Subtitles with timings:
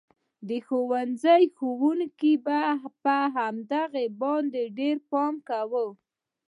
[0.47, 2.59] د ښوونځي ښوونکي به
[3.03, 5.85] په هغه باندې ډېر پام کوي